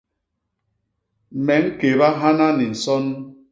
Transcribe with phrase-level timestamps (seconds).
[1.45, 3.03] Me ñkéba hana ni nson.